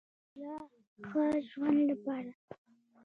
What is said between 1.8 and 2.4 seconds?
لپاره.